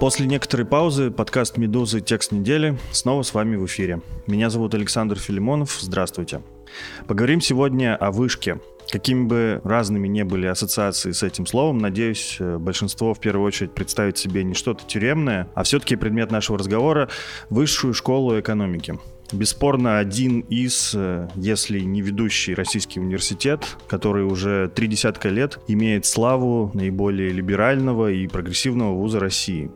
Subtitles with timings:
[0.00, 2.00] После некоторой паузы подкаст «Медузы.
[2.00, 4.00] Текст недели» снова с вами в эфире.
[4.26, 5.76] Меня зовут Александр Филимонов.
[5.78, 6.40] Здравствуйте.
[7.06, 8.60] Поговорим сегодня о вышке.
[8.90, 13.74] Какими бы разными не были ассоциации с этим словом, надеюсь, э, большинство в первую очередь
[13.74, 17.10] представит себе не что-то тюремное, а все-таки предмет нашего разговора—
[17.50, 18.98] высшую школу экономики.
[19.32, 26.04] Бесспорно, один из, э, если не ведущий российский университет, который уже три десятка лет имеет
[26.04, 29.70] славу наиболее либерального и прогрессивного вуза России.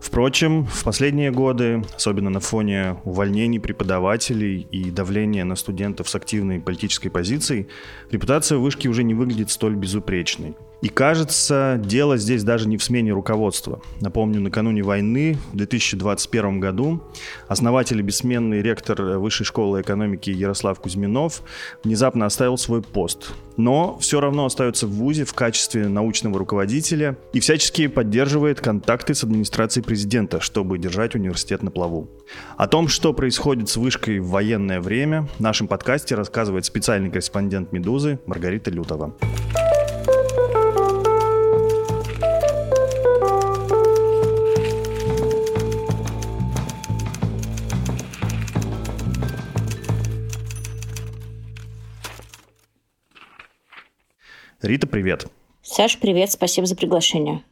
[0.00, 6.60] Впрочем, в последние годы, особенно на фоне увольнений преподавателей и давления на студентов с активной
[6.60, 7.68] политической позицией,
[8.10, 10.56] репутация вышки уже не выглядит столь безупречной.
[10.84, 13.80] И кажется, дело здесь даже не в смене руководства.
[14.02, 17.02] Напомню, накануне войны в 2021 году
[17.48, 21.40] основатель и бессменный ректор Высшей школы экономики Ярослав Кузьминов
[21.84, 23.32] внезапно оставил свой пост.
[23.56, 29.24] Но все равно остается в ВУЗе в качестве научного руководителя и всячески поддерживает контакты с
[29.24, 32.10] администрацией президента, чтобы держать университет на плаву.
[32.58, 37.72] О том, что происходит с вышкой в военное время, в нашем подкасте рассказывает специальный корреспондент
[37.72, 39.16] «Медузы» Маргарита Лютова.
[54.64, 55.26] Рита, привет.
[55.62, 57.42] Саш, привет, спасибо за приглашение.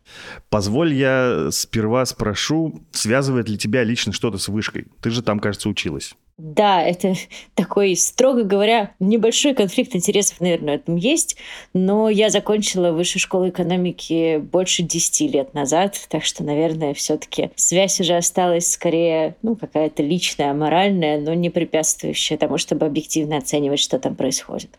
[0.48, 4.86] Позволь я сперва спрошу, связывает ли тебя лично что-то с вышкой?
[5.02, 6.14] Ты же там, кажется, училась.
[6.38, 7.14] Да, это
[7.54, 11.36] такой, строго говоря, небольшой конфликт интересов, наверное, этом есть,
[11.74, 17.50] но я закончила высшую школу экономики больше 10 лет назад, так что, наверное, все таки
[17.56, 23.80] связь уже осталась скорее, ну, какая-то личная, моральная, но не препятствующая тому, чтобы объективно оценивать,
[23.80, 24.70] что там происходит.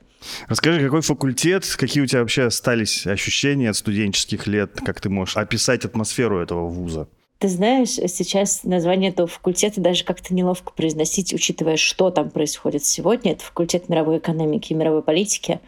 [0.48, 5.38] Расскажи, какой факультет, какие у тебя вообще остались ощущения от студенческих лет, как ты можешь
[5.38, 7.08] описать атмосферу этого вуза?
[7.44, 13.34] Ты знаешь, сейчас название этого факультета даже как-то неловко произносить, учитывая, что там происходит сегодня.
[13.34, 15.60] Это факультет мировой экономики и мировой политики.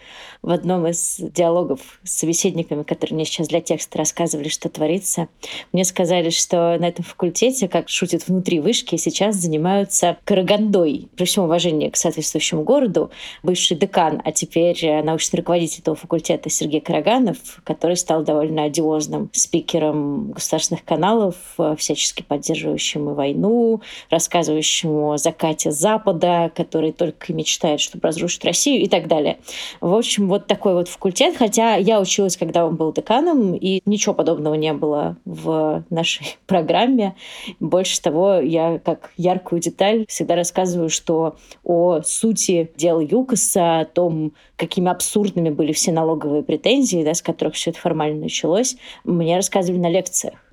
[0.41, 5.28] В одном из диалогов с собеседниками, которые мне сейчас для текста рассказывали, что творится,
[5.74, 11.09] мне сказали, что на этом факультете, как шутят внутри вышки, сейчас занимаются Карагандой.
[11.18, 13.12] При всем уважении к соответствующему городу,
[13.44, 20.31] бывший декан, а теперь научный руководитель этого факультета Сергей Караганов, который стал довольно одиозным спикером
[20.31, 21.36] государственных каналов,
[21.77, 28.87] всячески поддерживающему войну, рассказывающему о закате Запада, который только и мечтает, чтобы разрушить Россию и
[28.87, 29.37] так далее.
[29.81, 34.13] В общем, вот такой вот факультет, хотя я училась, когда он был деканом, и ничего
[34.13, 37.15] подобного не было в нашей программе.
[37.59, 44.33] Больше того, я как яркую деталь всегда рассказываю, что о сути дела ЮКОСа, о том,
[44.55, 49.79] какими абсурдными были все налоговые претензии, да, с которых все это формально началось, мне рассказывали
[49.79, 50.44] на лекциях.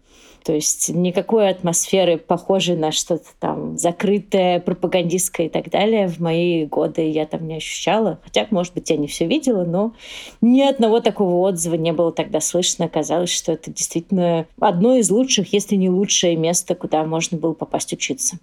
[0.45, 6.67] То есть никакой атмосферы, похожей на что-то там закрытое, пропагандистское и так далее, в мои
[6.67, 8.19] годы я там не ощущала.
[8.25, 9.95] Хотя, может быть, я не все видела, но
[10.41, 12.89] ни одного такого отзыва не было тогда слышно.
[12.89, 17.93] Казалось, что это действительно одно из лучших, если не лучшее место, куда можно было попасть
[17.93, 18.39] учиться.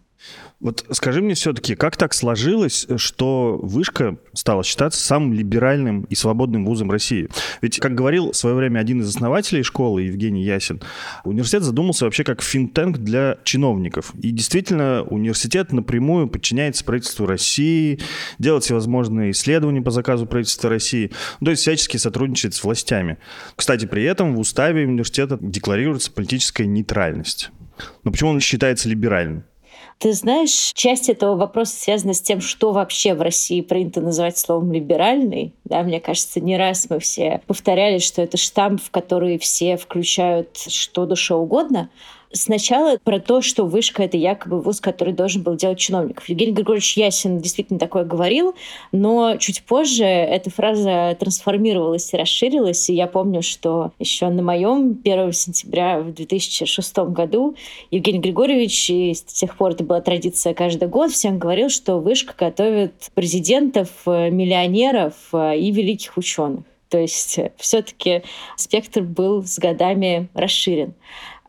[0.60, 6.66] Вот скажи мне все-таки, как так сложилось, что Вышка стала считаться самым либеральным и свободным
[6.66, 7.30] вузом России?
[7.62, 10.82] Ведь, как говорил в свое время один из основателей школы, Евгений Ясин,
[11.24, 14.14] университет задумался вообще как финтенк для чиновников.
[14.22, 18.00] И действительно, университет напрямую подчиняется правительству России,
[18.38, 23.18] делает всевозможные исследования по заказу правительства России, ну, то есть всячески сотрудничает с властями.
[23.56, 27.52] Кстати, при этом в уставе университета декларируется политическая нейтральность.
[28.04, 29.44] Но почему он считается либеральным?
[30.00, 34.72] Ты знаешь, часть этого вопроса связана с тем, что вообще в России принято называть словом
[34.72, 35.54] «либеральный».
[35.66, 40.58] Да, мне кажется, не раз мы все повторяли, что это штамп, в который все включают
[40.58, 41.90] что душе угодно,
[42.32, 46.30] Сначала про то, что вышка— это якобы вуз, который должен был делать чиновников.
[46.30, 48.54] Евгений Григорьевич Ясин действительно такое говорил,
[48.92, 52.88] но чуть позже эта фраза трансформировалась и расширилась.
[52.92, 57.56] И я помню, что еще на моем 1 сентября в 2006 году
[57.90, 62.36] Евгений Григорьевич, и с тех пор это была традиция каждый год, всем говорил, что вышка
[62.38, 66.64] готовит президентов, миллионеров и великих ученых.
[66.90, 68.24] То есть все-таки
[68.56, 70.94] спектр был с годами расширен.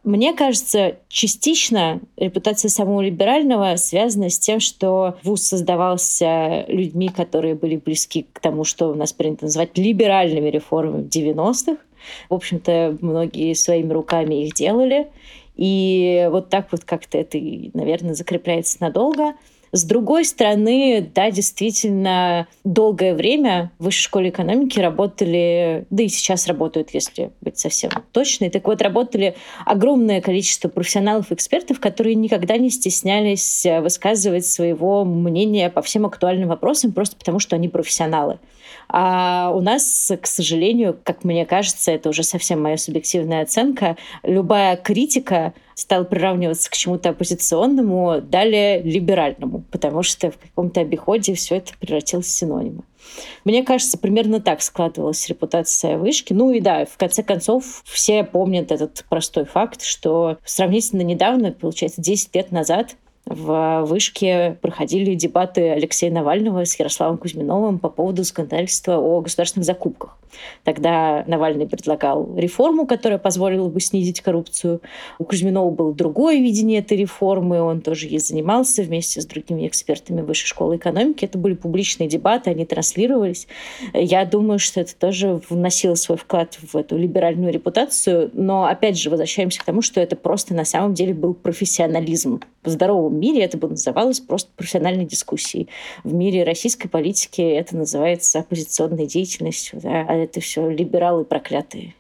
[0.03, 7.77] Мне кажется, частично репутация самого либерального связана с тем, что ВУЗ создавался людьми, которые были
[7.77, 11.77] близки к тому, что у нас принято называть либеральными реформами в 90-х.
[12.31, 15.09] В общем-то, многие своими руками их делали.
[15.57, 17.39] И вот так вот как-то это,
[17.75, 19.35] наверное, закрепляется надолго.
[19.73, 26.49] С другой стороны, да, действительно, долгое время в высшей школе экономики работали, да и сейчас
[26.49, 28.51] работают, если быть совсем точной.
[28.51, 35.71] Так вот, работали огромное количество профессионалов и экспертов, которые никогда не стеснялись высказывать своего мнения
[35.71, 38.41] по всем актуальным вопросам, просто потому что они профессионалы.
[38.93, 44.77] А у нас, к сожалению, как мне кажется, это уже совсем моя субъективная оценка, любая
[44.77, 51.73] критика стала приравниваться к чему-то оппозиционному, далее либеральному, потому что в каком-то обиходе все это
[51.79, 52.83] превратилось в синонимы.
[53.45, 56.33] Мне кажется, примерно так складывалась репутация вышки.
[56.33, 62.03] Ну и да, в конце концов, все помнят этот простой факт, что сравнительно недавно, получается,
[62.03, 62.97] 10 лет назад,
[63.27, 70.17] в Вышке проходили дебаты Алексея Навального с Ярославом Кузьминовым по поводу законодательства о государственных закупках.
[70.65, 74.81] Тогда Навальный предлагал реформу, которая позволила бы снизить коррупцию.
[75.19, 80.21] У Кузьминова было другое видение этой реформы, он тоже ей занимался вместе с другими экспертами
[80.21, 81.25] Высшей школы экономики.
[81.25, 83.47] Это были публичные дебаты, они транслировались.
[83.93, 89.11] Я думаю, что это тоже вносило свой вклад в эту либеральную репутацию, но опять же
[89.11, 92.41] возвращаемся к тому, что это просто на самом деле был профессионализм.
[92.63, 92.77] В
[93.11, 95.69] здоровом мире это бы называлось просто профессиональной дискуссией.
[96.05, 101.95] В мире российской политики это называется оппозиционной деятельностью, да, а это все либералы проклятые.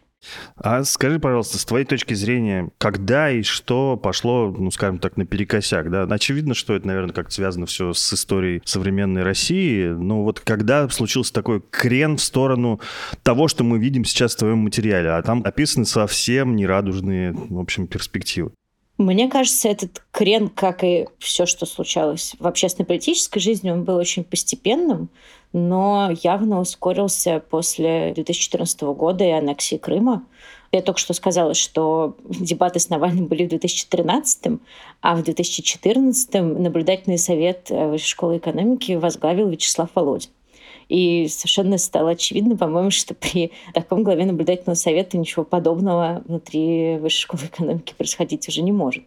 [0.56, 5.90] А скажи, пожалуйста, с твоей точки зрения, когда и что пошло, ну, скажем так, наперекосяк,
[5.90, 6.02] да?
[6.02, 11.32] Очевидно, что это, наверное, как-то связано все с историей современной России, но вот когда случился
[11.32, 12.80] такой крен в сторону
[13.22, 17.86] того, что мы видим сейчас в твоем материале, а там описаны совсем нерадужные, в общем,
[17.86, 18.52] перспективы?
[19.00, 24.24] Мне кажется, этот крен, как и все, что случалось в общественно-политической жизни, он был очень
[24.24, 25.08] постепенным,
[25.54, 30.26] но явно ускорился после 2014 года и аннексии Крыма.
[30.70, 34.60] Я только что сказала, что дебаты с Навальным были в 2013,
[35.00, 40.28] а в 2014 наблюдательный совет Высшей школы экономики возглавил Вячеслав Володин.
[40.90, 47.22] И совершенно стало очевидно, по-моему, что при таком главе наблюдательного совета ничего подобного внутри высшей
[47.22, 49.04] школы экономики происходить уже не может.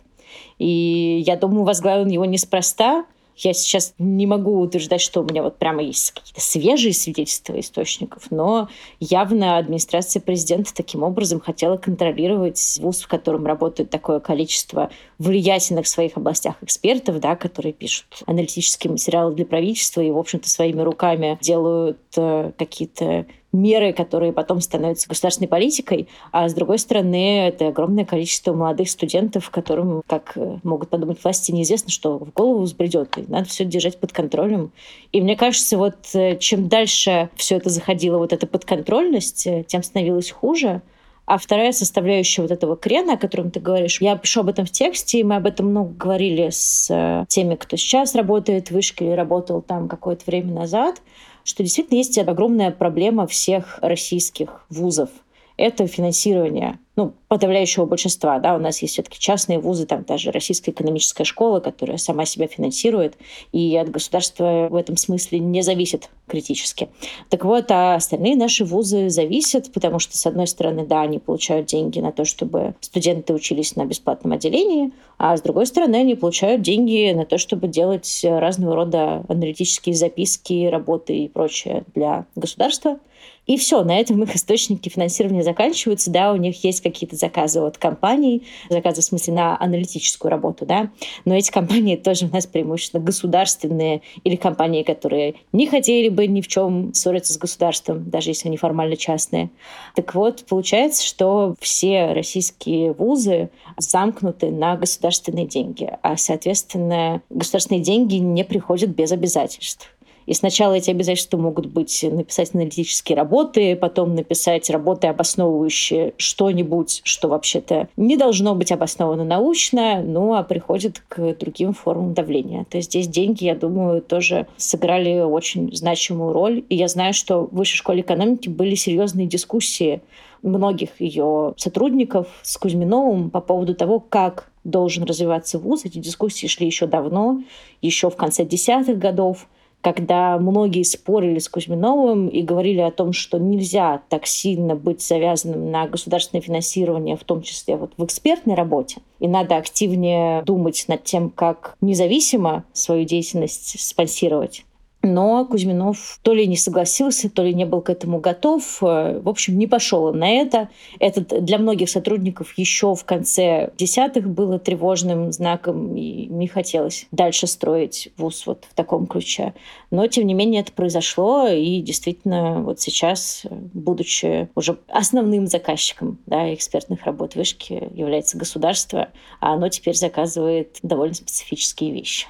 [0.59, 3.06] И я думаю, возглавил он его неспроста,
[3.38, 8.31] я сейчас не могу утверждать, что у меня вот прямо есть какие-то свежие свидетельства источников,
[8.31, 8.69] но
[9.00, 14.89] явно администрация президента таким образом хотела контролировать вуз, в котором работает такое количество
[15.19, 20.50] влиятельных в своих областях экспертов, да, которые пишут аналитические материалы для правительства и, в общем-то,
[20.50, 27.48] своими руками делают э, какие-то меры, которые потом становятся государственной политикой, а с другой стороны,
[27.48, 32.64] это огромное количество молодых студентов, которым, как э, могут подумать власти, неизвестно, что в голову
[32.64, 34.72] взбредет, и надо все держать под контролем.
[35.12, 39.84] И мне кажется, вот э, чем дальше все это заходило, вот эта подконтрольность, э, тем
[39.84, 40.82] становилось хуже.
[41.26, 44.72] А вторая составляющая вот этого крена, о котором ты говоришь, я пишу об этом в
[44.72, 49.14] тексте, и мы об этом много говорили с теми, кто сейчас работает в вышке или
[49.14, 51.02] работал там какое-то время назад,
[51.44, 55.10] что действительно есть огромная проблема всех российских вузов.
[55.57, 58.38] Это финансирование ну, подавляющего большинства.
[58.40, 62.48] Да, у нас есть все-таки частные вузы, там даже Российская экономическая школа, которая сама себя
[62.48, 63.16] финансирует,
[63.51, 66.90] и от государства в этом смысле не зависит критически.
[67.30, 71.66] Так вот, а остальные наши вузы зависят, потому что, с одной стороны, да, они получают
[71.66, 76.62] деньги на то, чтобы студенты учились на бесплатном отделении, а с другой стороны, они получают
[76.62, 83.00] деньги на то, чтобы делать разного рода аналитические записки, работы и прочее для государства.
[83.45, 86.12] И все, на этом их источники финансирования заканчиваются.
[86.12, 90.90] Да, у них есть какие-то заказы от компаний, заказы в смысле на аналитическую работу, да,
[91.25, 96.42] но эти компании тоже у нас преимущественно государственные или компании, которые не хотели бы ни
[96.42, 99.49] в чем ссориться с государством, даже если они формально частные.
[99.95, 108.16] Так вот, получается, что все российские вузы замкнуты на государственные деньги, а, соответственно, государственные деньги
[108.16, 109.94] не приходят без обязательств.
[110.25, 117.27] И сначала эти обязательства могут быть написать аналитические работы, потом написать работы, обосновывающие что-нибудь, что
[117.27, 122.65] вообще-то не должно быть обосновано научно, ну а приходит к другим формам давления.
[122.69, 126.63] То есть здесь деньги, я думаю, тоже сыграли очень значимую роль.
[126.69, 130.01] И я знаю, что в Высшей школе экономики были серьезные дискуссии
[130.42, 135.85] многих ее сотрудников с Кузьминовым по поводу того, как должен развиваться вуз.
[135.85, 137.42] Эти дискуссии шли еще давно,
[137.81, 139.47] еще в конце десятых годов
[139.83, 145.71] когда многие спорили с Кузьминовым и говорили о том, что нельзя так сильно быть завязанным
[145.71, 151.04] на государственное финансирование, в том числе вот в экспертной работе, и надо активнее думать над
[151.04, 154.63] тем, как независимо свою деятельность спонсировать.
[155.04, 158.81] Но Кузьминов то ли не согласился, то ли не был к этому готов.
[158.81, 160.69] Э, в общем, не пошел он на это.
[161.00, 167.48] Это для многих сотрудников еще в конце десятых было тревожным знаком, и не хотелось дальше
[167.48, 169.54] строить вуз вот в таком ключе.
[169.92, 176.54] Но, тем не менее, это произошло, и действительно вот сейчас, будучи уже основным заказчиком да,
[176.54, 179.10] экспертных работ вышки, является государство,
[179.42, 182.28] а оно теперь заказывает довольно специфические вещи.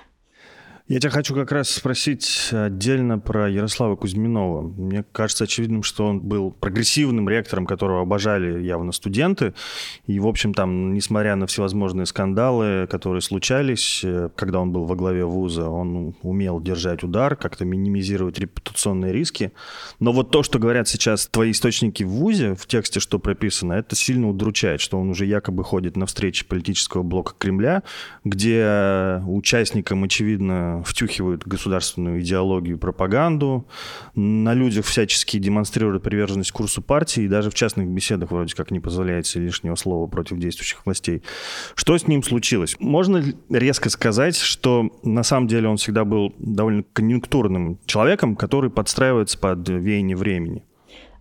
[0.90, 4.64] Я тебя хочу как раз спросить отдельно про Ярослава Кузьминова.
[4.64, 9.54] Мне кажется очевидным, что он был прогрессивным ректором, которого обожали явно студенты.
[10.08, 14.98] И, в общем, там, несмотря на всевозможные скандалы, которые случались, э, когда он был во
[14.98, 19.54] главе вуза, он умел держать удар, как-то минимизировать репутационные риски.
[20.02, 23.96] Но вот то, что говорят сейчас твои источники в вузе, в тексте, что прописано, это
[23.96, 27.84] сильно удручает, что он уже якобы ходит на встречи политического блока Кремля,
[28.26, 33.68] где участникам, очевидно, втюхивают государственную идеологию пропаганду,
[34.16, 38.80] на людях всячески демонстрируют приверженность курсу партии, и даже в частных беседах вроде как не
[38.80, 41.24] позволяется лишнего слова против действующих властей.
[41.76, 42.76] Что с ним случилось?
[42.80, 49.38] Можно резко сказать, что на самом деле он всегда был довольно конъюнктурным человеком, который подстраивается
[49.38, 50.64] под веяние времени?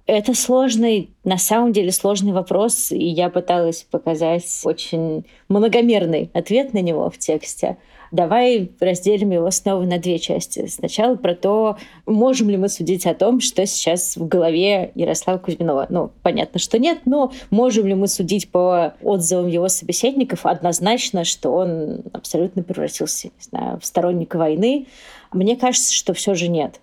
[0.07, 6.81] Это сложный, на самом деле сложный вопрос, и я пыталась показать очень многомерный ответ на
[6.81, 7.77] него в тексте.
[8.13, 10.67] Давай разделим его снова на две части.
[10.67, 15.87] Сначала про то, можем ли мы судить о том, что сейчас в голове Ярослава Кузьминова.
[15.89, 21.55] Ну, понятно, что нет, но можем ли мы судить по отзывам его собеседников однозначно, что
[21.55, 24.87] он абсолютно превратился, не знаю, в сторонника войны.
[25.33, 26.81] Мне кажется, что все же нет.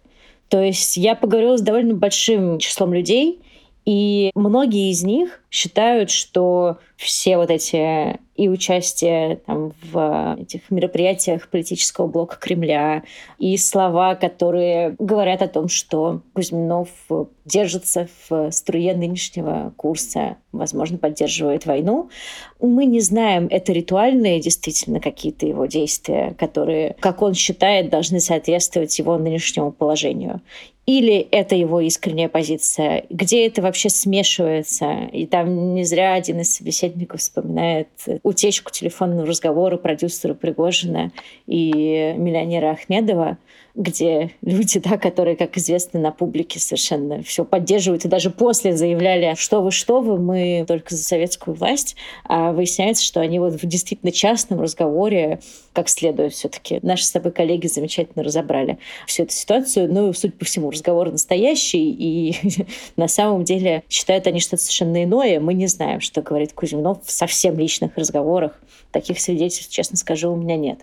[0.49, 3.39] То есть я поговорила с довольно большим числом людей,
[3.85, 11.49] и многие из них считают, что все вот эти и участие там, в этих мероприятиях
[11.49, 13.03] политического блока Кремля,
[13.37, 16.87] и слова, которые говорят о том, что Кузьминов
[17.43, 22.09] держится в струе нынешнего курса, возможно, поддерживает войну.
[22.61, 28.97] Мы не знаем, это ритуальные действительно какие-то его действия, которые, как он считает, должны соответствовать
[28.99, 30.39] его нынешнему положению.
[30.89, 33.05] Или это его искренняя позиция?
[33.11, 35.03] Где это вообще смешивается?
[35.13, 37.89] И там не зря один из собеседников вспоминает
[38.23, 41.11] утечку телефонного разговора продюсера Пригожина
[41.45, 43.37] и миллионера Ахмедова,
[43.75, 49.35] где люди, да, которые, как известно, на публике совершенно все поддерживают, и даже после заявляли,
[49.37, 53.65] что вы, что вы, мы только за советскую власть, а выясняется, что они вот в
[53.65, 55.39] действительно частном разговоре
[55.73, 59.91] как следует все-таки наши с тобой коллеги замечательно разобрали всю эту ситуацию.
[59.91, 62.35] Ну, судя по всему, разговор настоящий, и
[62.95, 65.39] на самом деле считают они что-то совершенно иное.
[65.39, 68.59] Мы не знаем, что говорит Кузьминов в совсем личных разговорах.
[68.91, 70.79] Таких свидетельств, честно скажу, у меня нет.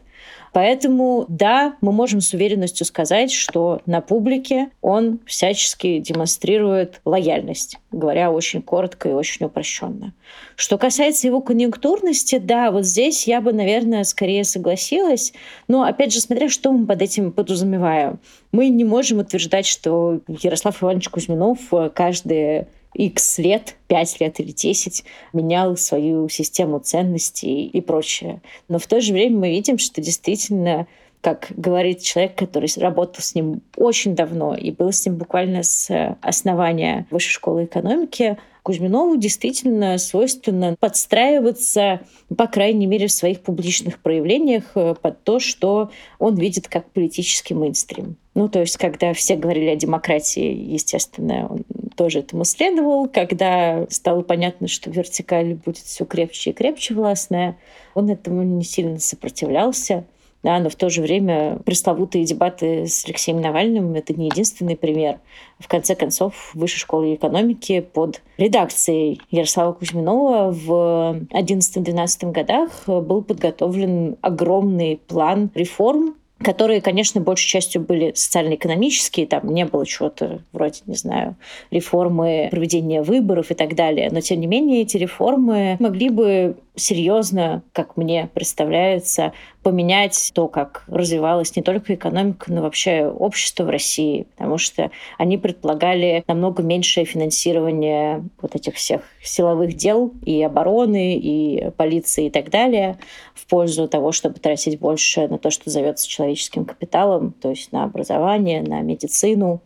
[0.56, 8.30] Поэтому, да, мы можем с уверенностью сказать, что на публике он всячески демонстрирует лояльность, говоря
[8.30, 10.14] очень коротко и очень упрощенно.
[10.54, 15.34] Что касается его конъюнктурности, да, вот здесь я бы, наверное, скорее согласилась.
[15.68, 18.18] Но, опять же, смотря что мы под этим подразумеваем.
[18.50, 21.58] Мы не можем утверждать, что Ярослав Иванович Кузьминов
[21.92, 28.40] каждые X лет, 5 лет или 10, менял свою систему ценностей и прочее.
[28.68, 30.86] Но в то же время мы видим, что действительно
[31.20, 36.16] как говорит человек, который работал с ним очень давно и был с ним буквально с
[36.20, 42.00] основания Высшей школы экономики, Кузьминову действительно свойственно подстраиваться,
[42.36, 47.54] по крайней мере, в своих публичных проявлениях э, под то, что он видит как политический
[47.54, 48.16] мейнстрим.
[48.34, 53.08] Ну, то есть, когда все говорили о демократии, естественно, он тоже этому следовал.
[53.08, 57.56] Когда стало понятно, что вертикаль будет все крепче и крепче властная,
[57.94, 60.04] он этому не сильно сопротивлялся.
[60.46, 65.18] Да, но в то же время пресловутые дебаты с Алексеем Навальным— это не единственный пример.
[65.58, 74.18] В конце концов, Высшей школы экономики под редакцией Ярослава Кузьминова в 11-12 годах был подготовлен
[74.20, 80.94] огромный план реформ которые, конечно, большей частью были социально-экономические, там не было чего-то вроде, не
[80.94, 81.36] знаю,
[81.70, 84.10] реформы проведения выборов и так далее.
[84.12, 90.84] Но, тем не менее, эти реформы могли бы серьезно, как мне представляется, поменять то, как
[90.86, 97.04] развивалась не только экономика, но вообще общество в России, потому что они предполагали намного меньшее
[97.04, 102.98] финансирование вот этих всех силовых дел и обороны, и полиции и так далее
[103.34, 107.84] в пользу того, чтобы тратить больше на то, что зовется человеческим капиталом, то есть на
[107.84, 109.62] образование, на медицину.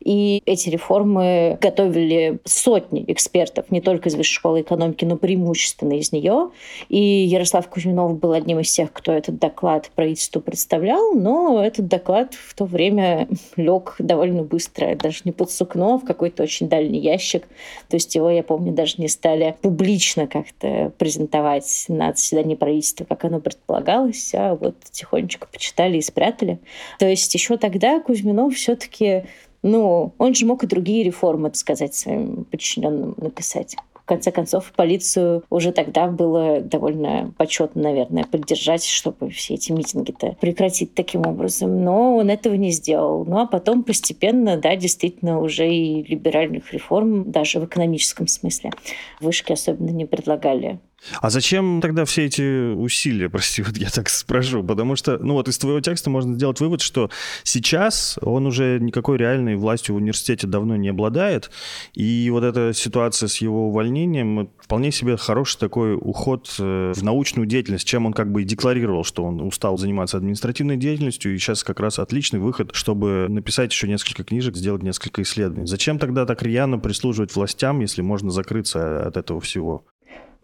[0.00, 6.12] И эти реформы готовили сотни экспертов, не только из Высшей школы экономики, но преимущественно из
[6.12, 6.50] нее.
[6.88, 12.34] И Ярослав Кузьминов был одним из тех, кто этот доклад правительству представлял, но этот доклад
[12.34, 17.00] в то время лег довольно быстро, даже не под сукно, а в какой-то очень дальний
[17.00, 17.46] ящик.
[17.88, 23.24] То есть его, я помню, даже не стали публично как-то презентовать на заседании правительства, как
[23.24, 26.58] оно предполагалось, а вот тихонечко почитали и спрятали.
[26.98, 29.24] То есть еще тогда Кузьминов все-таки
[29.62, 33.76] ну, он же мог и другие реформы, так сказать, своим подчиненным написать
[34.10, 40.94] конце концов, полицию уже тогда было довольно почетно, наверное, поддержать, чтобы все эти митинги-то прекратить
[40.94, 41.84] таким образом.
[41.84, 43.24] Но он этого не сделал.
[43.24, 48.72] Ну а потом постепенно, да, действительно, уже и либеральных реформ, даже в экономическом смысле,
[49.20, 50.80] вышки особенно не предлагали.
[51.20, 55.48] А зачем тогда все эти усилия, прости, вот я так спрошу, потому что, ну вот
[55.48, 57.10] из твоего текста можно сделать вывод, что
[57.42, 61.50] сейчас он уже никакой реальной властью в университете давно не обладает,
[61.94, 67.46] и вот эта ситуация с его увольнением вполне себе хороший такой уход э, в научную
[67.46, 71.64] деятельность, чем он как бы и декларировал, что он устал заниматься административной деятельностью, и сейчас
[71.64, 75.66] как раз отличный выход, чтобы написать еще несколько книжек, сделать несколько исследований.
[75.66, 79.84] Зачем тогда так рьяно прислуживать властям, если можно закрыться от этого всего?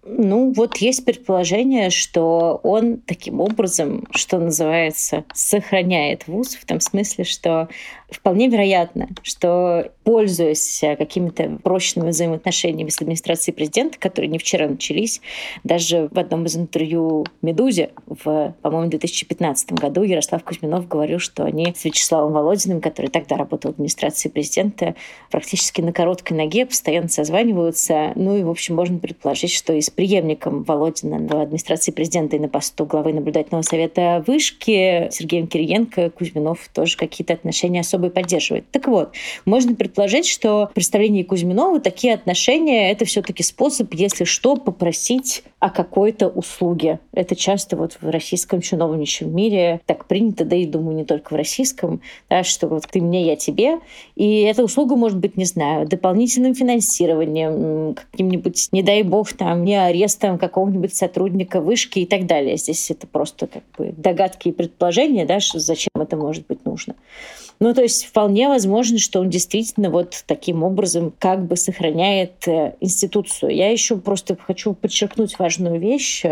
[0.08, 7.24] Ну, вот есть предположение, что он таким образом, что называется, сохраняет вуз, в том смысле,
[7.24, 7.68] что
[8.10, 15.20] вполне вероятно, что, пользуясь какими-то прочными взаимоотношениями с администрацией президента, которые не вчера начались,
[15.64, 21.74] даже в одном из интервью «Медузе» в, по-моему, 2015 году Ярослав Кузьминов говорил, что они
[21.76, 24.94] с Вячеславом Володиным, который тогда работал в администрации президента,
[25.30, 28.12] практически на короткой ноге постоянно созваниваются.
[28.14, 32.38] Ну и, в общем, можно предположить, что и с преемником Володина в администрации президента и
[32.38, 38.70] на посту главы наблюдательного совета вышки Сергеем Кириенко Кузьминов тоже какие-то отношения особо собой поддерживает.
[38.70, 39.12] Так вот,
[39.44, 45.70] можно предположить, что в Кузьминова такие отношения— это все таки способ, если что, попросить о
[45.70, 47.00] какой-то услуге.
[47.12, 51.36] Это часто вот в российском чиновничьем мире так принято, да и, думаю, не только в
[51.36, 53.78] российском, да, что вот ты мне, я тебе.
[54.14, 59.74] И эта услуга может быть, не знаю, дополнительным финансированием, каким-нибудь, не дай бог, там, не
[59.74, 62.58] арестом какого-нибудь сотрудника вышки и так далее.
[62.58, 66.94] Здесь это просто как бы догадки и предположения, да, что зачем это может быть нужно.
[67.58, 72.74] Ну, то есть вполне возможно, что он действительно вот таким образом как бы сохраняет э,
[72.80, 73.54] институцию.
[73.54, 76.24] Я еще просто хочу подчеркнуть важную вещь.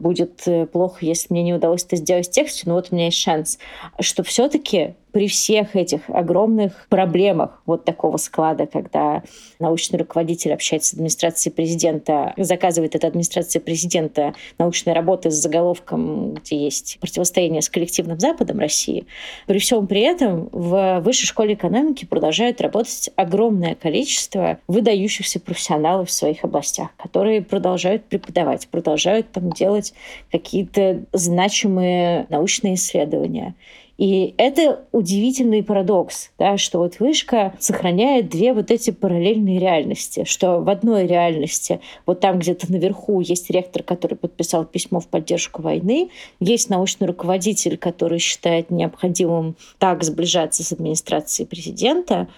[0.00, 3.06] Будет э, плохо, если мне не удалось это сделать в тексте, но вот у меня
[3.06, 3.58] есть шанс,
[4.00, 9.22] что все-таки при всех этих огромных проблемах вот такого склада, когда
[9.60, 16.56] научный руководитель общается с администрацией президента, заказывает от администрации президента научные работы с заголовком, где
[16.56, 19.06] есть противостояние с коллективным Западом России,
[19.46, 26.12] при всем при этом в Высшей школе экономики продолжают работать огромное количество выдающихся профессионалов в
[26.12, 29.94] своих областях, которые продолжают преподавать, продолжают там делать
[30.32, 33.54] какие-то значимые научные исследования.
[33.96, 40.58] И это удивительный парадокс, да, что вот вышка сохраняет две вот эти параллельные реальности, что
[40.60, 46.10] в одной реальности вот там где-то наверху есть ректор, который подписал письмо в поддержку войны,
[46.40, 52.28] есть научный руководитель, который считает необходимым так сближаться с администрацией президента,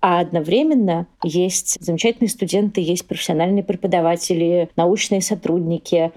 [0.00, 6.12] а одновременно есть замечательные студенты, есть профессиональные преподаватели, научные сотрудники,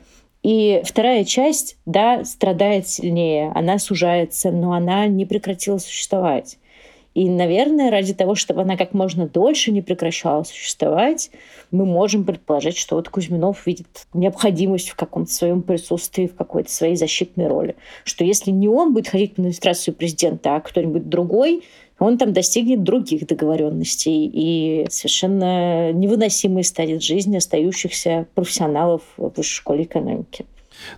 [0.47, 6.57] и вторая часть, да, страдает сильнее, она сужается, но она не прекратила существовать.
[7.13, 11.31] И, наверное, ради того, чтобы она как можно дольше не прекращала существовать,
[11.69, 16.95] мы можем предположить, что вот Кузьминов видит необходимость в каком-то своем присутствии, в какой-то своей
[16.95, 17.75] защитной роли.
[18.05, 21.63] Что если не он будет ходить в администрацию президента, а кто-нибудь другой,
[21.99, 29.83] он там достигнет других договоренностей и совершенно невыносимой станет жизнь остающихся профессионалов в высшей школе
[29.83, 30.45] экономики.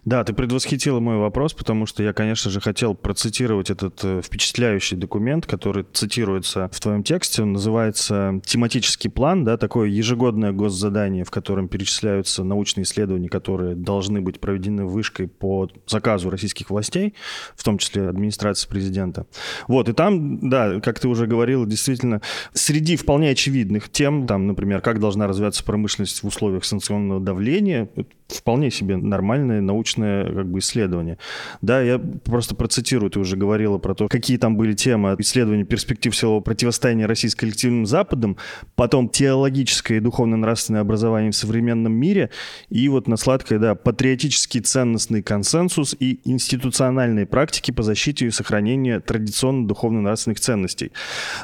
[0.06, 4.98] Да, ты предвосхитила мой вопрос, потому что я, конечно же, хотел процитировать этот э, впечатляющий
[4.98, 7.44] документ, который цитируется в твоем тексте.
[7.44, 14.22] Он называется «Тематический план», да, такое ежегодное госзадание, в котором перечисляются научные исследования, которые должны
[14.22, 17.14] быть проведены вышкой по заказу российских властей,
[17.56, 19.26] в том числе администрации президента.
[19.68, 22.22] Вот, и там, да, как ты уже говорил, действительно,
[22.54, 27.90] среди вполне очевидных тем, там, например, как должна развиваться промышленность в условиях санкционного давления,
[28.28, 31.18] вполне себе нормальная важное научное как бы, исследование.
[31.62, 36.16] Да, я просто процитирую, ты уже говорила про то, какие там были темы исследования перспектив
[36.16, 38.38] силового противостояния России с коллективным Западом,
[38.76, 42.32] потом теологическое и духовно-нравственное образование в современном мире,
[42.70, 49.02] и вот на сладкое, да, патриотический ценностный консенсус и институциональные практики по защите и сохранению
[49.02, 50.92] традиционно духовно-нравственных ценностей.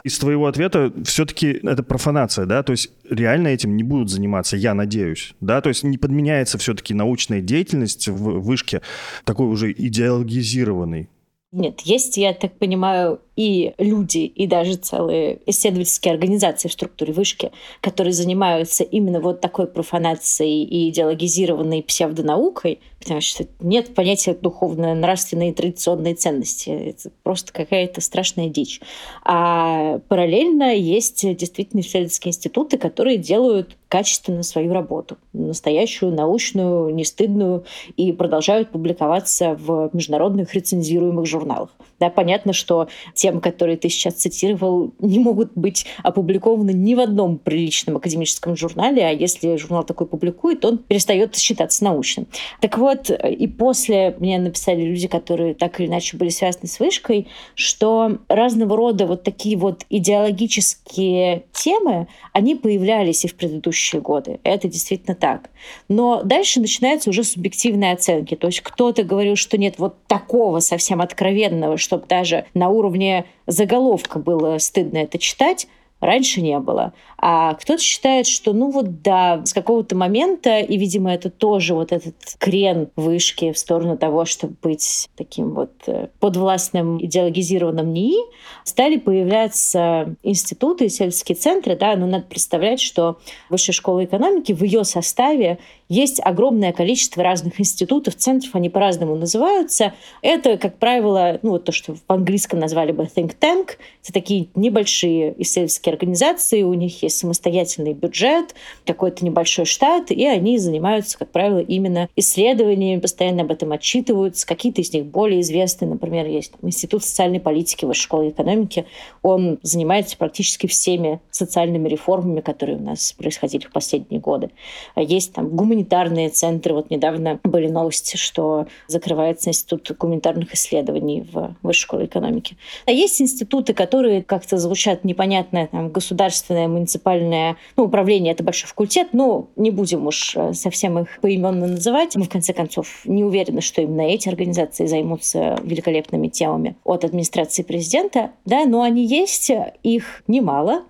[0.04, 4.74] Из твоего ответа все-таки это профанация, да, то есть реально этим не будут заниматься, я
[4.74, 8.82] надеюсь, да, то есть не подменяется все-таки научная деятельность в вышке
[9.24, 11.10] такой уже идеологизированной.
[11.52, 17.54] Нет, есть, я так понимаю, и люди, и даже целые исследовательские организации в структуре вышки,
[17.80, 26.16] которые занимаются именно вот такой профанацией и идеологизированной псевдонаукой, потому что нет понятия духовно-нравственные традиционные
[26.16, 26.70] ценности.
[26.72, 28.82] Это просто какая-то страшная дичь.
[29.24, 37.66] А параллельно есть действительно исследовательские институты, которые делают качественно свою работу, настоящую, научную, не стыдную,
[37.96, 41.70] и продолжают публиковаться в международных рецензируемых журналах.
[42.00, 47.38] Да, понятно, что тем, которые ты сейчас цитировал, не могут быть опубликованы ни в одном
[47.38, 52.28] приличном академическом журнале, а если журнал такой публикует, он перестает считаться научным.
[52.60, 57.28] Так вот, и после мне написали люди, которые так или иначе были связаны с вышкой,
[57.56, 64.40] что разного рода вот такие вот идеологические темы, они появлялись и в предыдущие годы.
[64.44, 65.50] Это действительно так.
[65.88, 68.36] Но дальше начинаются уже субъективные оценки.
[68.36, 74.20] То есть кто-то говорил, что нет вот такого совсем откровенного, чтобы даже на уровне заголовка
[74.20, 75.68] было стыдно это читать,
[76.00, 76.94] раньше не было.
[77.18, 81.92] А кто-то считает, что ну вот да, с какого-то момента, и, видимо, это тоже вот
[81.92, 88.18] этот крен вышки в сторону того, чтобы быть таким вот э, подвластным идеологизированным НИИ,
[88.64, 93.18] стали появляться институты, исследовательские центры, да, но надо представлять, что
[93.50, 99.94] Высшая школа экономики в ее составе есть огромное количество разных институтов, центров, они по-разному называются.
[100.22, 103.78] Это, как правило, ну, вот то, что в английском назвали бы think tank.
[104.04, 110.58] Это такие небольшие исследовательские организации, у них есть самостоятельный бюджет, какой-то небольшой штат, и они
[110.58, 114.46] занимаются, как правило, именно исследованиями, постоянно об этом отчитываются.
[114.46, 118.86] Какие-то из них более известны, например, есть там, Институт социальной политики Высшей школы экономики.
[119.22, 124.52] Он занимается практически всеми социальными реформами, которые у нас происходили в последние годы.
[124.96, 126.74] Есть там гуманитарные центры.
[126.74, 132.58] Вот недавно были новости, что закрывается Институт гуманитарных исследований в Высшей школе экономики.
[132.86, 139.48] А есть институты, которые как-то звучат непонятно, государственное, муниципальное ну, управление, это большой факультет, но
[139.56, 142.16] не будем уж э, совсем их поименно называть.
[142.16, 147.64] Мы, в конце концов, не уверены, что именно эти организации займутся великолепными темами от администрации
[147.64, 149.52] президента, да, но они есть,
[149.84, 150.84] их немало.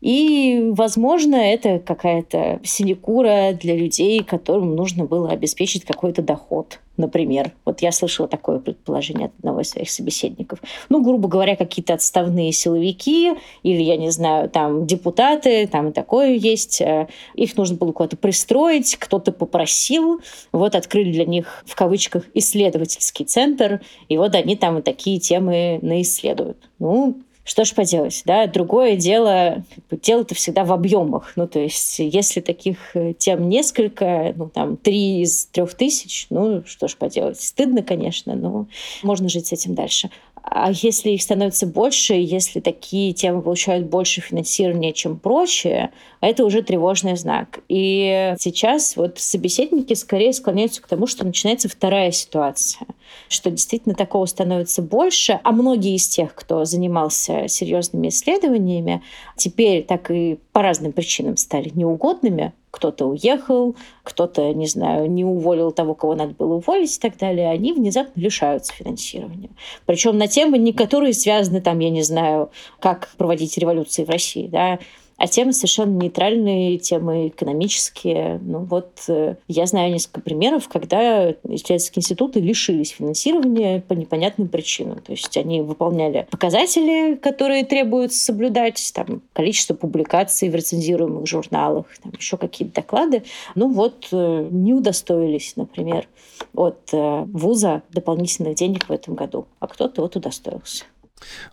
[0.00, 7.52] И, возможно, это какая-то синекура для людей, которым нужно было обеспечить какой-то доход, например.
[7.64, 10.60] Вот я слышала такое предположение от одного из своих собеседников.
[10.88, 13.32] Ну, грубо говоря, какие-то отставные силовики
[13.64, 16.80] или, я не знаю, там депутаты, там и такое есть.
[16.80, 20.20] Э, их нужно было куда-то пристроить, кто-то попросил.
[20.52, 25.80] Вот открыли для них, в кавычках, исследовательский центр, и вот они там и такие темы
[25.82, 26.68] наисследуют.
[26.78, 28.46] Ну, что ж поделать, да?
[28.46, 31.32] Другое дело, дело-то всегда в объемах.
[31.34, 36.62] Ну, то есть, если таких э, тем несколько, ну, там, три из трех тысяч, ну,
[36.66, 37.40] что ж поделать.
[37.40, 38.66] Стыдно, конечно, но
[39.02, 40.10] можно жить с этим дальше.
[40.50, 46.62] А если их становится больше, если такие темы получают больше финансирования, чем прочие, это уже
[46.62, 47.60] тревожный знак.
[47.68, 52.86] И сейчас вот собеседники скорее склоняются к тому, что начинается вторая ситуация,
[53.28, 59.02] что действительно такого становится больше, а многие из тех, кто занимался серьезными исследованиями,
[59.36, 65.72] теперь так и по разным причинам стали неугодными, кто-то уехал, кто-то, не знаю, не уволил
[65.72, 69.50] того, кого надо было уволить и так далее, они внезапно лишаются финансирования.
[69.86, 72.50] Причем на темы, не которые связаны, там, я не знаю,
[72.80, 74.78] как проводить революции в России, да,
[75.18, 78.38] а темы совершенно нейтральные, темы экономические.
[78.40, 85.00] Ну вот э, я знаю несколько примеров, когда исследовательские институты лишились финансирования по непонятным причинам.
[85.00, 92.12] То есть они выполняли показатели, которые требуется соблюдать, там, количество публикаций в рецензируемых журналах, там,
[92.16, 93.24] еще какие-то доклады.
[93.56, 96.06] Ну вот э, не удостоились, например,
[96.54, 100.84] от э, вуза дополнительных денег в этом году, а кто-то вот удостоился.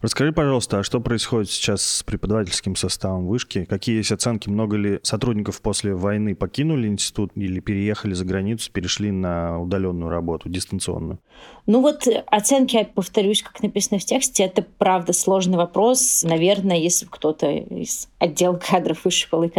[0.02, 3.66] Расскажи, пожалуйста, а что происходит сейчас с преподавательским составом вышки?
[3.66, 4.50] Какие есть оценки?
[4.50, 10.50] Много ли сотрудников после войны покинули институт или переехали за границу, перешли на удаленную работу,
[10.50, 11.20] дистанционную?
[11.66, 16.24] Ну вот оценки, повторюсь, как написано в тексте, это правда сложный вопрос.
[16.24, 19.52] Наверное, если кто-то из отдела кадров высшей школы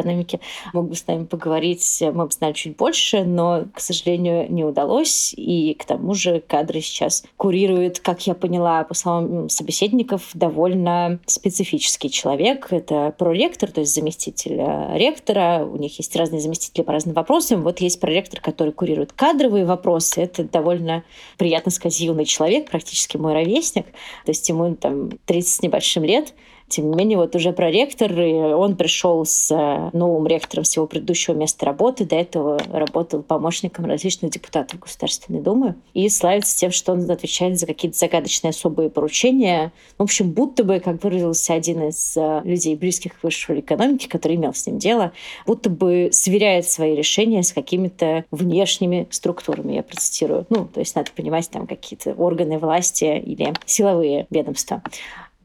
[0.73, 5.35] мог бы с нами поговорить, мы бы знали чуть больше, но, к сожалению, не удалось.
[5.37, 9.49] И к тому же кадры сейчас курируют, как я поняла, по словам
[9.97, 12.69] собеседников, довольно специфический человек.
[12.71, 15.65] Это проректор, то есть заместитель э, ректора.
[15.65, 17.63] У них есть разные заместители по разным вопросам.
[17.63, 20.23] Вот есть проректор, который курирует кадровые вопросы.
[20.23, 21.05] Это довольно
[21.39, 23.87] приятно сказать юный человек, практически мой ровесник,
[24.25, 26.35] то есть ему там 30 с небольшим лет,
[26.69, 31.35] тем не менее, вот уже проректор, он пришел с э, новым ректором с его предыдущего
[31.35, 32.05] места работы.
[32.05, 35.77] До этого работал помощником различных депутатов Государственной Думы.
[35.95, 39.73] И славится тем, что он отвечает за какие-то загадочные особые поручения.
[39.97, 44.37] В общем, будто бы, как выразился один из э, людей, близких к высшей экономике, который
[44.37, 45.13] имел с ним дело,
[45.47, 50.47] будто бы сверяет свои решения с какими-то внешними структурами, я процитирую.
[50.51, 54.83] Ну, то есть надо понимать там какие-то органы власти или силовые ведомства.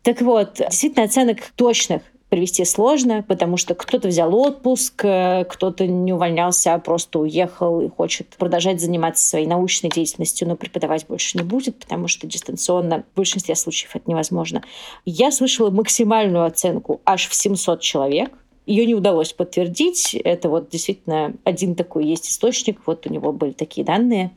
[0.03, 6.13] Так вот, действительно, оценок точных привести сложно, потому что кто-то взял отпуск, э, кто-то не
[6.13, 11.43] увольнялся, а просто уехал и хочет продолжать заниматься своей научной деятельностью, но преподавать больше не
[11.43, 14.63] будет, потому что дистанционно в большинстве случаев это невозможно.
[15.03, 18.31] Я слышала максимальную оценку аж в 700 человек,
[18.65, 20.13] ее не удалось подтвердить.
[20.13, 22.79] Это вот действительно один такой есть источник.
[22.85, 24.31] Вот у него были такие данные.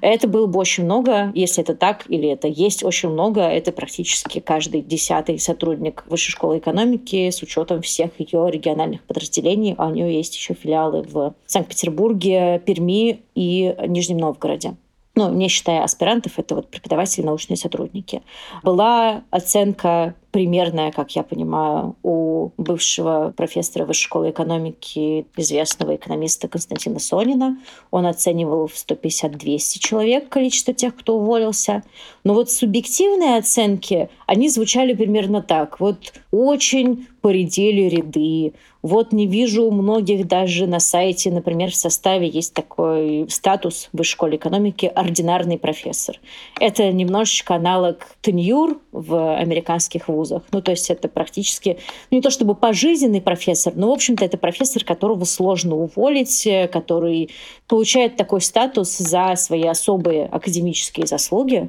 [0.00, 1.32] Это было бы очень много.
[1.34, 6.58] Если это так или это есть очень много, это практически каждый десятый сотрудник Высшей школы
[6.58, 9.74] экономики с учетом всех ее региональных подразделений.
[9.78, 14.76] А у нее есть еще филиалы в Санкт-Петербурге, Перми и Нижнем Новгороде
[15.18, 18.22] ну, не считая аспирантов, это вот преподаватели, научные сотрудники.
[18.62, 26.98] Была оценка примерная, как я понимаю, у бывшего профессора Высшей школы экономики, известного экономиста Константина
[26.98, 27.58] Сонина.
[27.90, 31.82] Он оценивал в 150-200 человек количество тех, кто уволился.
[32.24, 35.80] Но вот субъективные оценки, они звучали примерно так.
[35.80, 42.28] Вот очень поредели ряды, вот не вижу у многих даже на сайте, например, в составе
[42.28, 46.20] есть такой статус в школе экономики «ординарный профессор».
[46.60, 50.17] Это немножечко аналог тенюр в американских вузах.
[50.52, 51.78] Ну, то есть это практически,
[52.10, 57.30] ну, не то чтобы пожизненный профессор, но, в общем-то, это профессор, которого сложно уволить, который
[57.66, 61.68] получает такой статус за свои особые академические заслуги.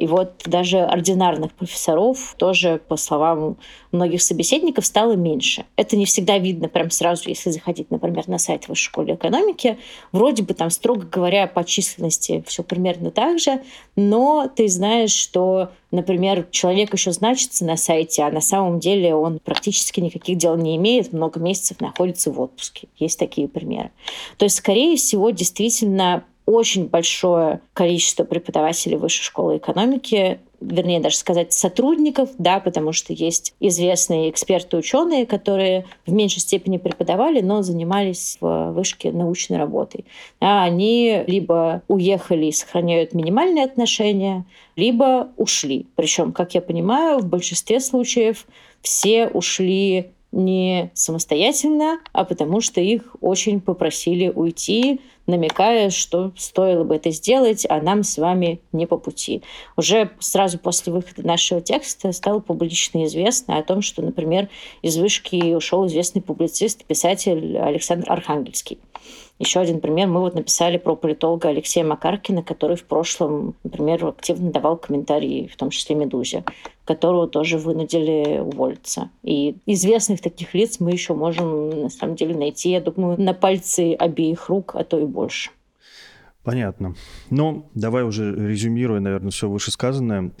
[0.00, 3.58] И вот даже ординарных профессоров тоже, по словам
[3.92, 5.66] многих собеседников, стало меньше.
[5.76, 9.76] Это не всегда видно прям сразу, если заходить, например, на сайт Высшей школы экономики.
[10.10, 13.60] Вроде бы там, строго говоря, по численности все примерно так же,
[13.94, 19.38] но ты знаешь, что например, человек еще значится на сайте, а на самом деле он
[19.38, 22.88] практически никаких дел не имеет, много месяцев находится в отпуске.
[22.96, 23.90] Есть такие примеры.
[24.38, 31.52] То есть, скорее всего, действительно очень большое количество преподавателей высшей школы экономики вернее даже сказать
[31.52, 38.36] сотрудников, да, потому что есть известные эксперты, ученые, которые в меньшей степени преподавали, но занимались
[38.40, 40.04] в вышке научной работой.
[40.40, 44.44] А они либо уехали и сохраняют минимальные отношения,
[44.76, 45.86] либо ушли.
[45.96, 48.46] Причем, как я понимаю, в большинстве случаев
[48.82, 56.96] все ушли не самостоятельно, а потому что их очень попросили уйти, намекая, что стоило бы
[56.96, 59.42] это сделать, а нам с вами не по пути.
[59.76, 64.48] Уже сразу после выхода нашего текста стало публично известно о том, что, например,
[64.82, 68.78] из вышки ушел известный публицист, писатель Александр Архангельский.
[69.40, 70.06] Еще один пример.
[70.06, 75.56] Мы вот написали про политолога Алексея Макаркина, который в прошлом, например, активно давал комментарии, в
[75.56, 76.44] том числе «Медузе»,
[76.84, 79.08] которого тоже вынудили уволиться.
[79.22, 83.94] И известных таких лиц мы еще можем, на самом деле, найти, я думаю, на пальцы
[83.94, 85.19] обеих рук, а то и больше.
[86.42, 86.94] Понятно.
[87.28, 90.32] Ну, давай уже резюмируя, наверное, все вышесказанное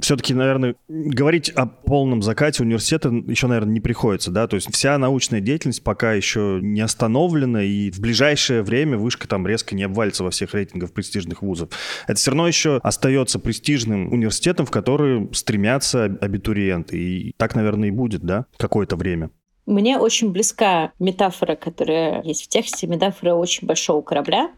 [0.00, 4.98] все-таки, наверное, говорить о полном закате университета еще, наверное, не приходится, да, то есть вся
[4.98, 10.24] научная деятельность пока еще не остановлена, и в ближайшее время вышка там резко не обвалится
[10.24, 11.70] во всех рейтингах престижных вузов.
[12.06, 17.92] Это все равно еще остается престижным университетом, в который стремятся абитуриенты, и так, наверное, и
[17.92, 19.30] будет, да, какое-то время.
[19.66, 24.52] Мне очень близка метафора, которая есть в тексте, метафора очень большого корабля,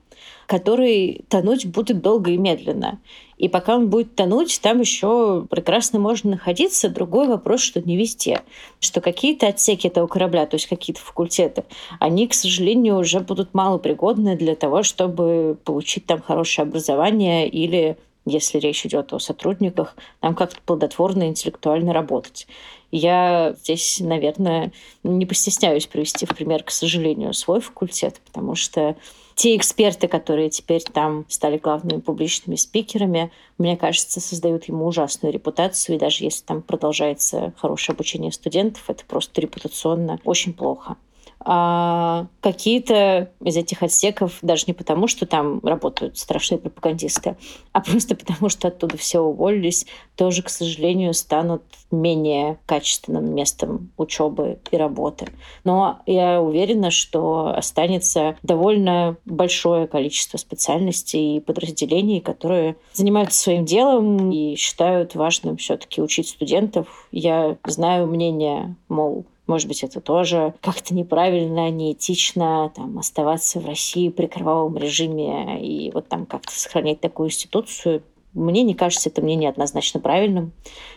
[0.47, 3.01] который тонуть будет долго и медленно.
[3.39, 6.91] И пока он будет тонуть, там еще прекрасно можно находиться.
[6.91, 8.43] Другой вопрос, что не везде.
[8.81, 11.65] Что какие-то отсеки этого корабля, то есть какие-то факультеты,
[12.01, 17.97] они, к сожалению, уже будут малопригодны для того, чтобы получить там хорошее образование или
[18.29, 22.47] если речь идет о сотрудниках, нам как-то плодотворно интеллектуально работать.
[22.91, 28.97] Я здесь, наверное, не постесняюсь привести в пример, к сожалению, свой факультет, потому что
[29.35, 35.97] те эксперты, которые теперь там стали главными публичными спикерами, мне кажется, создают ему ужасную репутацию.
[35.97, 40.97] И даже если там продолжается хорошее обучение студентов, это просто репутационно очень плохо
[41.41, 47.37] а какие-то из этих отсеков даже не потому, что там работают страшные пропагандисты,
[47.73, 54.59] а просто потому, что оттуда все уволились, тоже, к сожалению, станут менее качественным местом учебы
[54.71, 55.29] и работы.
[55.65, 64.31] Но я уверена, что останется довольно большое количество специальностей и подразделений, которые занимаются своим делом
[64.31, 67.09] и считают важным все-таки учить студентов.
[67.11, 74.11] Я знаю мнение, мол, может быть, это тоже как-то неправильно, неэтично, там, оставаться в России
[74.11, 78.03] при кровавом режиме и вот там как-то сохранять такую институцию.
[78.35, 80.53] Мне не кажется это мнение однозначно правильным.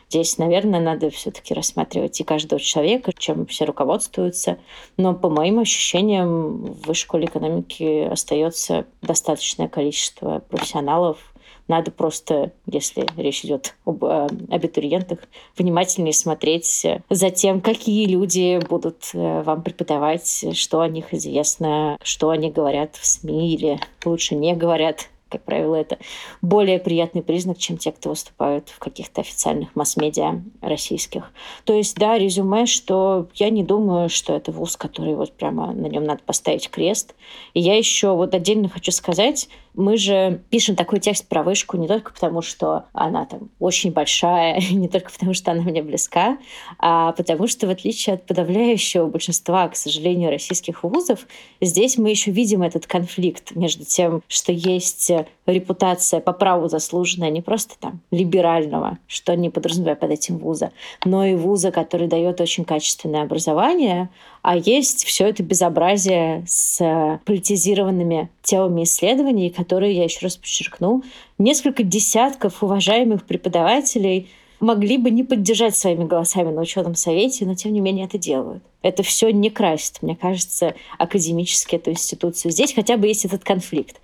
[0.09, 4.57] Здесь, наверное, надо все-таки рассматривать и каждого человека, чем все руководствуются.
[4.97, 11.30] Но по моим ощущениям, в высшей школе экономики остается достаточное количество профессионалов,
[11.71, 15.19] надо просто, если речь идет об э, абитуриентах,
[15.57, 22.29] внимательнее смотреть за тем, какие люди будут э, вам преподавать, что о них известно, что
[22.29, 25.97] они говорят в СМИ или лучше не говорят как правило, это
[26.41, 31.31] более приятный признак, чем те, кто выступают в каких-то официальных масс-медиа российских.
[31.63, 35.87] То есть, да, резюме, что я не думаю, что это вуз, который вот прямо на
[35.87, 37.15] нем надо поставить крест.
[37.53, 41.87] И я еще вот отдельно хочу сказать, мы же пишем такой текст про вышку не
[41.87, 46.37] только потому, что она там очень большая, не только потому, что она мне близка,
[46.77, 51.27] а потому что, в отличие от подавляющего большинства, к сожалению, российских вузов,
[51.61, 55.11] здесь мы еще видим этот конфликт между тем, что есть
[55.45, 60.71] репутация по праву заслуженная не просто там либерального, что не подразумевая под этим вуза,
[61.05, 64.09] но и вуза, который дает очень качественное образование,
[64.41, 71.03] а есть все это безобразие с политизированными темами исследований, которые, я еще раз подчеркну,
[71.37, 77.73] несколько десятков уважаемых преподавателей могли бы не поддержать своими голосами на ученом совете, но тем
[77.73, 82.51] не менее это делают это все не красит, мне кажется, академически эту институцию.
[82.51, 84.01] Здесь хотя бы есть этот конфликт.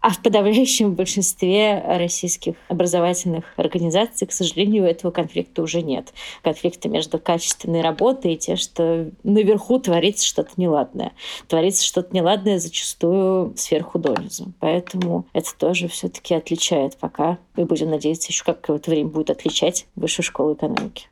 [0.00, 6.12] А в подавляющем большинстве российских образовательных организаций, к сожалению, этого конфликта уже нет.
[6.42, 11.12] Конфликта между качественной работой и тем, что наверху творится что-то неладное.
[11.48, 14.52] Творится что-то неладное зачастую сверху донизу.
[14.60, 17.38] Поэтому это тоже все-таки отличает пока.
[17.56, 21.08] И будем надеяться, еще какое-то время будет отличать высшую школу экономики.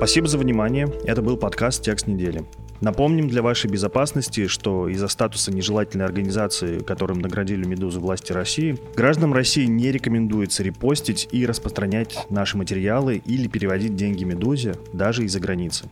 [0.00, 0.90] Спасибо за внимание.
[1.04, 2.46] Это был подкаст «Текст недели».
[2.80, 9.34] Напомним для вашей безопасности, что из-за статуса нежелательной организации, которым наградили «Медузу» власти России, гражданам
[9.34, 15.90] России не рекомендуется репостить и распространять наши материалы или переводить деньги «Медузе» даже из-за границы.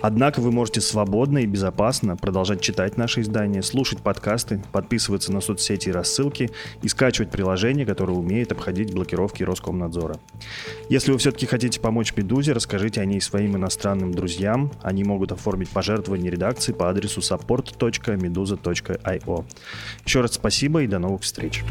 [0.00, 5.88] Однако вы можете свободно и безопасно продолжать читать наши издания, слушать подкасты, подписываться на соцсети
[5.88, 6.50] и рассылки
[6.82, 10.16] и скачивать приложение, которое умеет обходить блокировки Роскомнадзора.
[10.88, 14.70] Если вы все-таки хотите помочь «Медузе», расскажите о ней своим иностранным друзьям.
[14.82, 19.44] Они могут оформить пожертвование редакции по адресу support.meduza.io.
[20.04, 21.64] Еще раз спасибо и до новых встреч.